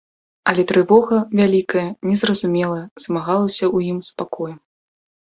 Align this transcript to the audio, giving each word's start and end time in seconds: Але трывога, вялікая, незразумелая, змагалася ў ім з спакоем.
Але 0.51 0.61
трывога, 0.69 1.17
вялікая, 1.39 1.83
незразумелая, 2.11 2.85
змагалася 3.05 3.61
ў 3.75 3.91
ім 3.91 3.97
з 4.07 4.15
спакоем. 4.15 4.57